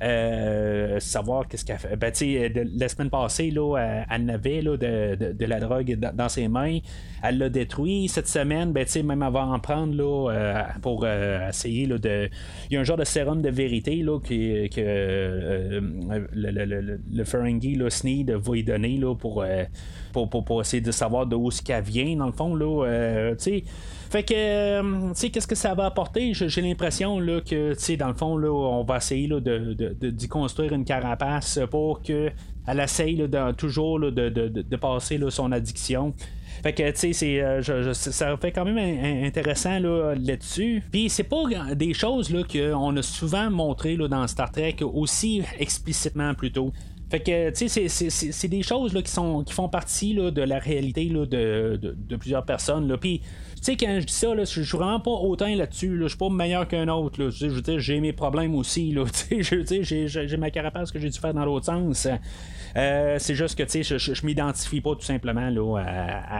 [0.03, 1.95] euh, savoir qu'est-ce qu'elle fait.
[1.95, 2.11] Ben,
[2.75, 6.79] la semaine passée, là, elle avait là, de, la drogue dans ses mains.
[7.23, 8.09] Elle l'a détruit.
[8.09, 12.29] Cette semaine, ben, même avant en prendre là, euh, pour euh, essayer là, de.
[12.69, 15.81] Il y a un genre de sérum de vérité là, que, que
[16.33, 19.45] le, le, Ferengi là, Sneed va y donner là, pour,
[20.11, 22.55] pour, pour, essayer de savoir d'où ce qu'elle vient, dans le fond.
[22.55, 23.35] Là,
[24.13, 26.35] fait que, euh, tu sais, qu'est-ce que ça va apporter?
[26.35, 30.27] J'ai l'impression que, tu sais, dans le fond, là, on va essayer là, de, d'y
[30.27, 32.31] construire une carapace pour que
[32.65, 33.21] elle essaye
[33.57, 36.13] toujours de, passer son addiction.
[36.61, 38.77] Fait que, tu sais, euh, ça fait quand même
[39.25, 40.81] intéressant là, là-dessus.
[40.91, 41.43] Puis c'est pas
[41.75, 46.71] des choses qu'on a souvent montré dans Star Trek aussi explicitement plutôt.
[47.09, 52.15] Fait que, tu sais, c'est des choses qui, font partie de la réalité de, de,
[52.15, 52.97] plusieurs personnes.
[52.97, 53.21] Puis,
[53.63, 55.97] sais, quand je dis ça, là, je suis vraiment pas autant là-dessus.
[56.01, 57.21] Je suis pas meilleur qu'un autre.
[57.21, 57.29] Là.
[57.29, 58.91] Je veux dire, j'ai mes problèmes aussi.
[58.91, 59.05] Là.
[59.31, 62.07] Dire, j'ai ma carapace que j'ai dû faire dans l'autre sens.
[62.75, 65.77] Euh, c'est juste que je, je, m'identifie pas tout simplement là,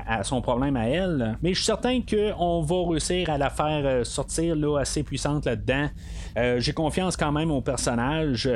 [0.08, 1.38] à, son problème à elle.
[1.42, 5.46] Mais je suis certain qu'on va réussir à la faire euh, sortir là, assez puissante
[5.46, 5.90] là-dedans.
[6.38, 8.50] Euh, j'ai confiance quand même au personnage.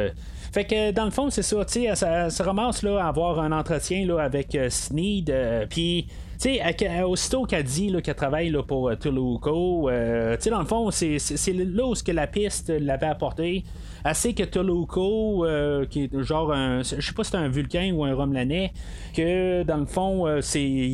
[0.51, 3.39] Fait que dans le fond, c'est ça, tu sais, ça se ramasse là, à avoir
[3.39, 5.33] un entretien là, avec Sneed,
[5.69, 6.07] puis
[6.39, 10.59] tu sais, aussitôt qu'elle dit qu'elle travaille là, pour euh, Tuluco, euh, tu sais, dans
[10.59, 11.17] le fond, c'est
[11.53, 13.63] là où que la piste l'avait apporté.
[14.03, 16.81] Assez que Toluco, euh, qui est genre un.
[16.81, 18.71] Je sais pas si c'est un Vulcain ou un Romelanais,
[19.13, 20.93] que dans le fond, euh, c'est.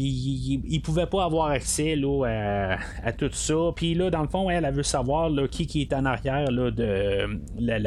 [0.84, 3.56] Pouvait pas avoir accès là, à, tout ça.
[3.76, 6.52] Puis là, dans le fond, elle, elle veut savoir là, qui, qui est en arrière
[6.52, 7.80] là, de la,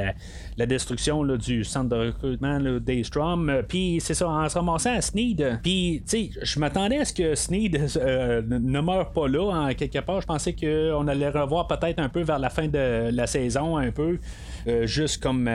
[0.57, 3.62] la, destruction là, du centre de recrutement d'Aystrom.
[3.69, 5.59] Puis c'est ça, en se ramassant à Sneed.
[5.62, 7.80] Puis, tu sais, je m'attendais à ce que Sneed
[8.48, 10.20] ne meurt pas là, en quelque part.
[10.20, 13.90] Je pensais qu'on allait revoir peut-être un peu vers la fin de la saison, un
[13.90, 14.18] peu.
[14.82, 15.50] juste comme,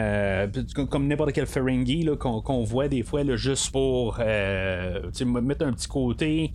[0.89, 6.53] comme n'importe quel Ferengi qu'on, voit des fois, juste pour mettre un petit côté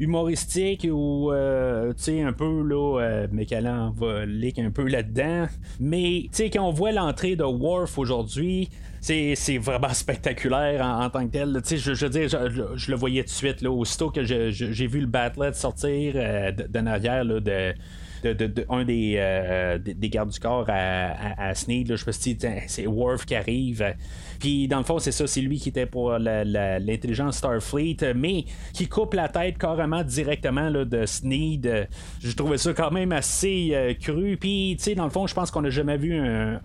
[0.00, 5.46] humoristique ou euh, un peu là euh, lick un peu là-dedans
[5.80, 8.68] mais tu sais quand on voit l'entrée de Worf aujourd'hui
[9.00, 11.60] c'est vraiment spectaculaire en, tant que tel.
[11.68, 15.00] Je, je veux dire, je, le voyais tout de suite, là, aussitôt que j'ai vu
[15.00, 20.38] le Batlet sortir euh, de, de, arrière de, de, un des, euh, des, gardes du
[20.40, 21.94] corps à, à, Sneed.
[21.94, 23.94] je me suis dit, c'est Worf qui arrive.
[24.38, 28.88] Puis dans le fond, c'est ça, c'est lui qui était pour l'intelligence Starfleet, mais qui
[28.88, 31.88] coupe la tête carrément directement là, de Sneed.
[32.20, 34.36] Je trouvais ça quand même assez euh, cru.
[34.36, 36.60] Puis, tu sais, dans le fond, je pense qu'on n'a jamais vu un,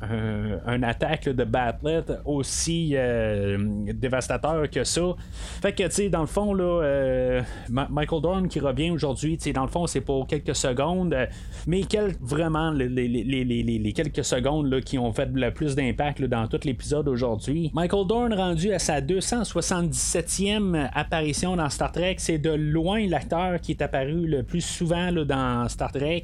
[0.65, 3.57] un, attaque de Batlet aussi euh,
[3.93, 5.01] dévastateur que ça.
[5.62, 9.53] Fait que, tu sais, dans le fond, là, Michael Dorn qui revient aujourd'hui, tu sais,
[9.53, 11.15] dans le fond, c'est pour quelques secondes.
[11.67, 16.59] Mais quel, vraiment les, quelques secondes là, qui ont fait le plus d'impact dans tout
[16.63, 17.62] l'épisode aujourd'hui.
[17.73, 23.71] Michael Dorn rendu à sa 277e apparition dans Star Trek, c'est de loin l'acteur qui
[23.71, 26.23] est apparu le plus souvent dans Star Trek.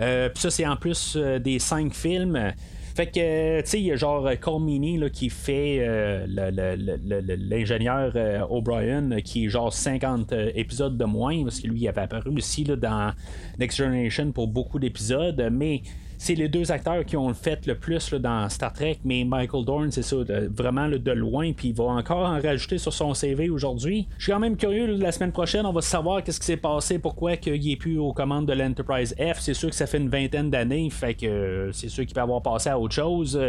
[0.00, 2.52] Euh, Puis ça, c'est en plus euh, des cinq films.
[2.98, 8.12] Fait que, tu sais, il y a genre Cole Meany qui fait euh, l'ingénieur
[8.50, 12.30] O'Brien, qui est genre 50 euh, épisodes de moins, parce que lui, il avait apparu
[12.36, 13.12] aussi là, dans
[13.60, 15.82] Next Generation pour beaucoup d'épisodes, mais
[16.18, 19.64] c'est les deux acteurs qui ont le fait le plus dans Star Trek, mais Michael
[19.64, 20.16] Dorn, c'est ça,
[20.50, 24.08] vraiment de loin, puis il va encore en rajouter sur son CV aujourd'hui.
[24.18, 26.98] Je suis quand même curieux, la semaine prochaine, on va savoir qu'est-ce qui s'est passé,
[26.98, 29.38] pourquoi il est plus aux commandes de l'Enterprise F.
[29.38, 32.20] C'est sûr que ça fait une vingtaine d'années, fait que euh, c'est sûr qu'il peut
[32.20, 33.40] avoir passé à autre chose.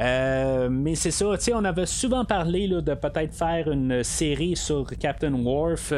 [0.00, 4.56] Euh, mais c'est ça, tu sais, on avait souvent parlé de peut-être faire une série
[4.56, 5.92] sur Captain Worf.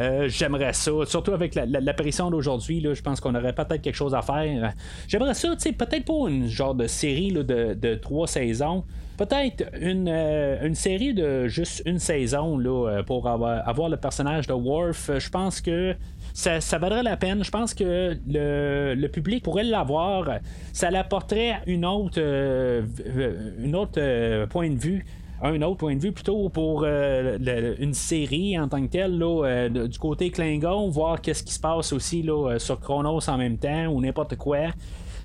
[0.00, 4.22] Euh, j'aimerais ça, surtout avec l'apparition d'aujourd'hui, je pense qu'on aurait peut-être quelque chose à
[4.22, 4.72] faire.
[5.08, 8.84] J'aimerais ça, peut-être pour une genre de série de, trois saisons.
[9.18, 14.46] Peut-être une, euh, une, série de juste une saison là, euh, pour avoir, le personnage
[14.46, 15.10] de Worf.
[15.18, 15.94] Je pense que
[16.32, 17.44] ça, ça, vaudrait la peine.
[17.44, 20.38] Je pense que le, public pourrait l'avoir.
[20.72, 25.04] Ça l'apporterait une autre, une autre point de vue
[25.42, 27.36] un autre point de vue plutôt pour euh,
[27.78, 31.92] une série en tant que telle euh, du côté Klingon, voir qu'est-ce qui se passe
[31.92, 34.68] aussi euh, sur Chronos en même temps ou n'importe quoi.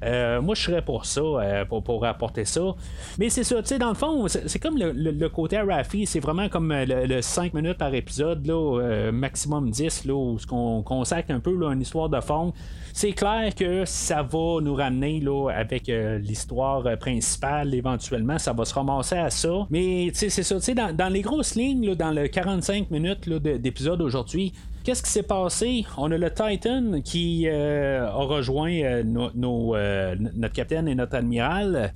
[0.01, 1.21] Moi, je serais pour ça,
[1.69, 2.75] pour, pour apporter ça.
[3.17, 6.49] Mais c'est ça, tu sais, dans le fond, c'est comme le, côté Rafi, c'est vraiment
[6.49, 11.55] comme le, 5 minutes par épisode, là, maximum 10, là, où on consacre un peu
[11.55, 12.53] là, une histoire de fond
[12.97, 18.39] c'est clair que ça va nous ramener là, avec euh, l'histoire euh, principale éventuellement.
[18.39, 19.67] Ça va se ramasser à ça.
[19.69, 20.57] Mais c'est ça.
[20.73, 24.51] Dans, dans les grosses lignes, dans le 45 minutes d'épisode aujourd'hui,
[24.87, 25.85] qu'est-ce qui s'est passé?
[25.97, 31.91] On a le Titan qui euh, a rejoint notre capitaine et notre admiral.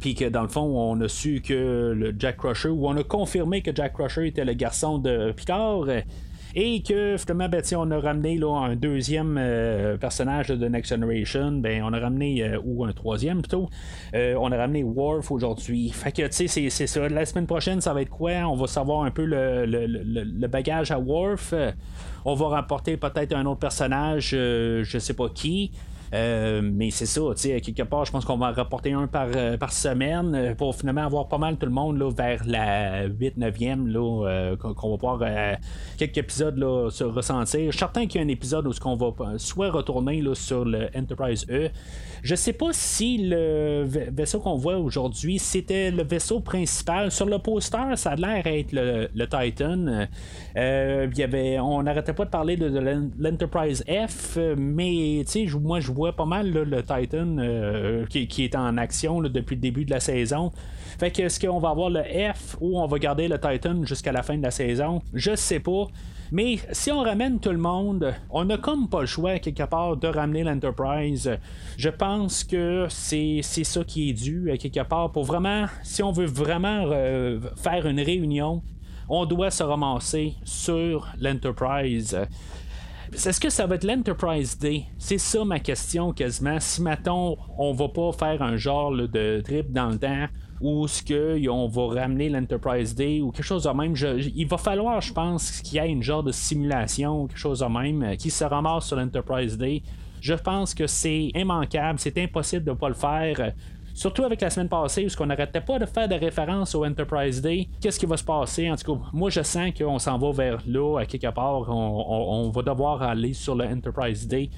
[0.00, 3.02] puis que dans le fond, on a su que le Jack Crusher, ou on a
[3.02, 5.86] confirmé que Jack Crusher était le garçon de Picard.
[6.54, 11.52] Et que finalement, ben, on a ramené là, un deuxième euh, personnage de Next Generation,
[11.52, 13.68] ben, on a ramené, euh, ou un troisième plutôt,
[14.14, 15.90] euh, on a ramené Worf aujourd'hui.
[15.90, 17.08] Fait que, tu sais, c'est ça.
[17.08, 18.32] La semaine prochaine, ça va être quoi?
[18.46, 21.54] On va savoir un peu le, le bagage à Worf.
[22.24, 25.72] on va rapporter peut-être un autre personnage, je sais pas qui.
[26.14, 29.28] Euh, mais c'est ça, tu sais, quelque part, je pense qu'on va rapporter un par,
[29.34, 33.08] euh, par semaine euh, pour finalement avoir pas mal tout le monde là, vers la
[33.08, 35.58] 8-9e, là, qu'on va pouvoir
[35.96, 37.66] quelques épisodes là, se ressentir.
[37.66, 40.64] Je suis certain qu'il y a un épisode où on va soit retourner là, sur
[40.64, 41.70] le Enterprise E.
[42.22, 47.10] Je sais pas si le vaisseau qu'on voit aujourd'hui, c'était le vaisseau principal.
[47.10, 50.06] Sur le poster, ça a l'air être le, Titan.
[50.54, 52.66] y avait, on n'arrêtait pas de parler de,
[53.18, 55.24] l'Enterprise F, mais
[55.60, 59.84] moi je vois pas mal le Titan euh, qui, est en action depuis le début
[59.84, 60.52] de la saison.
[60.98, 64.12] Fait que est-ce qu'on va avoir le F ou on va garder le Titan jusqu'à
[64.12, 65.02] la fin de la saison?
[65.14, 65.86] Je sais pas.
[66.32, 69.96] Mais si on ramène tout le monde, on n'a comme pas le choix quelque part
[69.96, 71.38] de ramener l'Enterprise.
[71.76, 76.26] Je pense que c'est ça qui est dû quelque part pour vraiment, si on veut
[76.26, 78.62] vraiment euh, faire une réunion,
[79.08, 82.18] on doit se ramasser sur l'Enterprise.
[83.24, 84.84] Est-ce que ça va être l'Enterprise Day?
[84.98, 86.60] C'est ça ma question quasiment.
[86.60, 90.26] Si maintenant on va pas faire un genre de trip dans le temps
[90.60, 93.94] ou ce que on va ramener l'Enterprise Day ou quelque chose de même.
[94.36, 97.60] il va falloir, je pense, qu'il y ait une genre de simulation ou quelque chose
[97.60, 99.82] de même euh, qui se ramasse sur l'Enterprise Day.
[100.20, 103.52] Je pense que c'est immanquable, c'est impossible de ne pas le faire
[103.96, 107.40] Surtout avec la semaine passée, où on n'arrêtait pas de faire des références au Enterprise
[107.40, 107.66] Day.
[107.80, 108.70] Qu'est-ce qui va se passer?
[108.70, 111.70] En tout cas, moi, je sens qu'on s'en va vers là, à quelque part.
[111.70, 114.50] On, va devoir aller sur le Enterprise Day.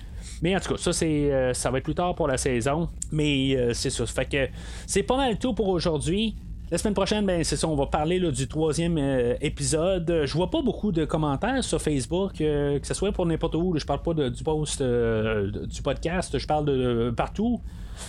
[0.43, 2.89] Mais en tout cas, ça, c'est, euh, ça va être plus tard pour la saison.
[3.13, 4.05] Mais euh, c'est ça.
[4.07, 4.49] Fait que
[4.89, 6.35] c'est pas mal tout pour aujourd'hui.
[6.73, 10.23] La semaine prochaine, ben, c'est ça, on va parler du troisième euh, épisode.
[10.25, 13.79] Je vois pas beaucoup de commentaires sur Facebook, que ce soit pour n'importe où.
[13.79, 17.61] je parle pas du post du podcast, je parle de partout.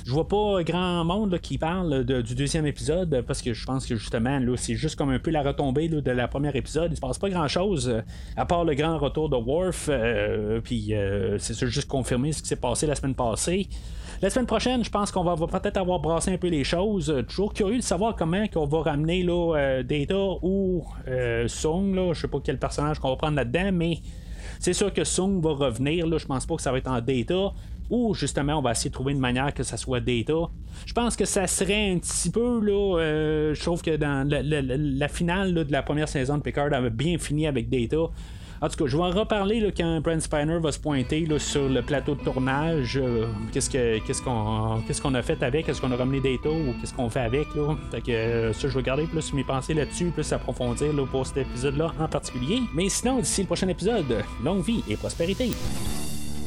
[0.06, 3.96] Je vois pas grand monde qui parle du deuxième épisode parce que je pense que
[3.96, 6.92] justement là, c'est juste comme un peu la retombée de la première épisode.
[6.92, 8.02] Il se passe pas grand chose
[8.36, 9.90] à part le grand retour de Worf.
[10.64, 10.94] puis
[11.38, 13.68] c'est juste confirmer ce qui s'est passé la semaine passée.
[14.22, 17.10] La semaine prochaine, je pense qu'on va, peut-être avoir brassé un peu les choses.
[17.10, 21.96] Euh, toujours curieux de savoir comment qu'on va ramener là, euh, Data ou euh, Sung.
[21.96, 22.12] Là.
[22.14, 24.00] Je sais pas quel personnage qu'on va prendre là-dedans, mais
[24.60, 26.06] c'est sûr que Sung va revenir.
[26.06, 26.18] Là.
[26.18, 27.54] Je pense pas que ça va être en Data.
[27.90, 30.50] Ou justement, on va essayer de trouver une manière que ça soit Data.
[30.86, 33.54] Je pense que ça serait un petit peu là.
[33.54, 37.48] je trouve que dans la, finale de la première saison de Picard avait bien fini
[37.48, 38.10] avec Data.
[38.62, 41.82] En tout cas, je vais en reparler quand Brent Spiner va se pointer sur le
[41.82, 42.98] plateau de tournage.
[43.02, 46.94] Euh, qu'est-ce, que, qu'est-ce, qu'on, a fait avec Est-ce qu'on a ramené taux ou qu'est-ce
[46.94, 47.78] qu'on fait avec là?
[47.92, 51.38] Fait que euh, ça, je vais garder plus mes pensées là-dessus, plus approfondir pour cet
[51.38, 52.60] épisode-là en particulier.
[52.74, 55.52] Mais sinon, d'ici le prochain épisode, longue vie et prospérité.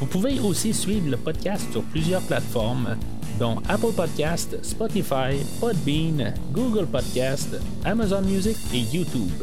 [0.00, 2.96] Vous pouvez aussi suivre le podcast sur plusieurs plateformes,
[3.38, 9.42] dont Apple Podcast, Spotify, Podbean, Google Podcast, Amazon Music et YouTube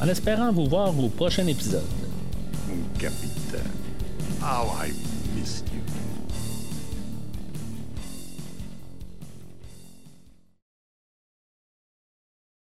[0.00, 1.86] En espérant vous voir au prochain épisode.
[2.98, 3.60] Capitaine,
[4.40, 4.92] how I
[5.34, 5.73] missed you.